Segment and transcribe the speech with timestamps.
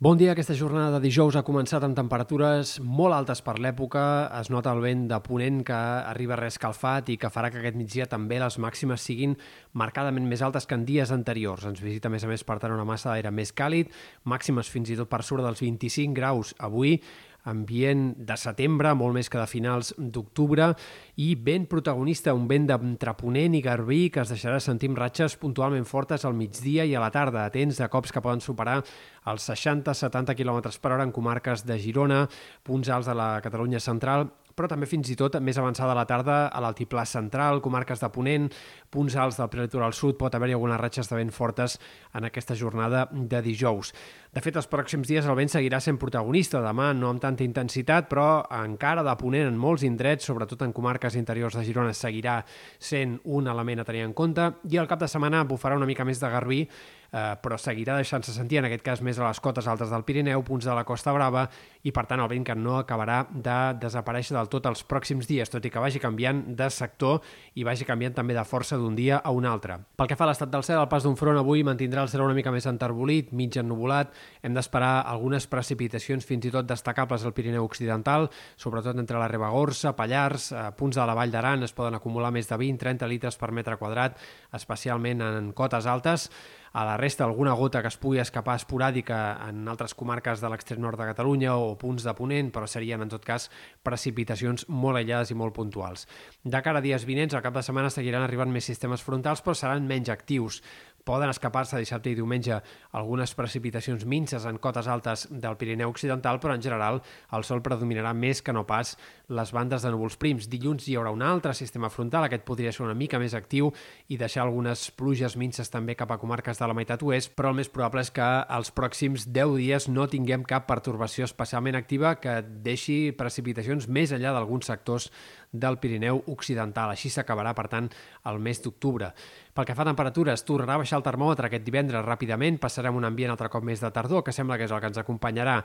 [0.00, 0.30] Bon dia.
[0.30, 4.02] Aquesta jornada de dijous ha començat amb temperatures molt altes per l'època.
[4.38, 8.06] Es nota el vent de ponent que arriba reescalfat i que farà que aquest migdia
[8.06, 9.34] també les màximes siguin
[9.74, 11.66] marcadament més altes que en dies anteriors.
[11.66, 13.90] Ens visita, a més a més, per tant, una massa d'aire més càlid,
[14.22, 17.00] màximes fins i tot per sobre dels 25 graus avui,
[17.48, 20.70] ambient de setembre, molt més que de finals d'octubre,
[21.16, 25.38] i vent protagonista, un vent d'entre Ponent i Garbí que es deixarà sentir amb ratxes
[25.40, 28.80] puntualment fortes al migdia i a la tarda, atents de cops que poden superar
[29.28, 32.26] els 60-70 km per hora en comarques de Girona,
[32.62, 34.28] punts alts de la Catalunya central,
[34.58, 38.48] però també fins i tot més avançada la tarda a l'altiplà central, comarques de Ponent,
[38.90, 41.78] punts alts del prelitoral sud, pot haver-hi algunes ratxes de vent fortes
[42.18, 43.94] en aquesta jornada de dijous.
[44.34, 48.10] De fet, els pròxims dies el vent seguirà sent protagonista, demà no amb tanta intensitat,
[48.10, 52.42] però encara de Ponent en molts indrets, sobretot en comarques interiors de Girona, seguirà
[52.78, 56.04] sent un element a tenir en compte, i al cap de setmana bufarà una mica
[56.04, 56.64] més de garbí,
[57.12, 60.42] eh, però seguirà deixant-se sentir, en aquest cas més a les cotes altes del Pirineu,
[60.46, 61.46] punts de la Costa Brava,
[61.82, 65.50] i per tant el vent que no acabarà de desaparèixer del tot els pròxims dies,
[65.50, 67.22] tot i que vagi canviant de sector
[67.54, 69.78] i vagi canviant també de força d'un dia a un altre.
[69.96, 72.24] Pel que fa a l'estat del cel, el pas d'un front avui mantindrà el cel
[72.24, 74.12] una mica més enterbolit, mig ennubulat,
[74.42, 79.94] hem d'esperar algunes precipitacions fins i tot destacables al Pirineu Occidental, sobretot entre la Ribagorça,
[79.96, 83.52] Pallars, a punts de la Vall d'Aran es poden acumular més de 20-30 litres per
[83.54, 84.18] metre quadrat,
[84.54, 86.28] especialment en cotes altes,
[86.72, 90.80] a la resta alguna gota que es pugui escapar esporàdica en altres comarques de l'extrem
[90.82, 93.48] nord de Catalunya o punts de Ponent, però serien en tot cas
[93.86, 96.06] precipitacions molt aïllades i molt puntuals.
[96.44, 99.56] De cara a dies vinents, al cap de setmana seguiran arribant més sistemes frontals, però
[99.56, 100.62] seran menys actius.
[101.08, 102.58] Poden escapar-se dissabte i diumenge
[102.92, 107.00] algunes precipitacions minces en cotes altes del Pirineu Occidental, però en general
[107.32, 108.90] el sol predominarà més que no pas
[109.32, 110.50] les bandes de núvols prims.
[110.52, 113.70] Dilluns hi haurà un altre sistema frontal, aquest podria ser una mica més actiu
[114.12, 117.60] i deixar algunes pluges minces també cap a comarques de la meitat oest, però el
[117.62, 118.28] més probable és que
[118.58, 124.36] els pròxims 10 dies no tinguem cap pertorbació especialment activa que deixi precipitacions més enllà
[124.36, 125.08] d'alguns sectors
[125.52, 126.92] del Pirineu Occidental.
[126.92, 127.90] Així s'acabarà, per tant,
[128.30, 129.12] el mes d'octubre.
[129.54, 133.08] Pel que fa a temperatures, tornarà a baixar el termòmetre aquest divendres ràpidament, passarem un
[133.08, 135.60] ambient altre cop més de tardor, que sembla que és el que ens acompanyarà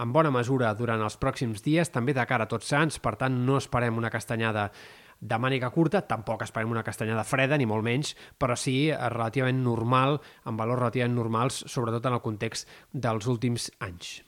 [0.00, 3.42] en bona mesura durant els pròxims dies, també de cara a tots sants, per tant
[3.46, 4.70] no esperem una castanyada
[5.22, 10.18] de màniga curta, tampoc esperem una castanyada freda, ni molt menys, però sí relativament normal,
[10.44, 14.22] amb valors relativament normals, sobretot en el context dels últims anys.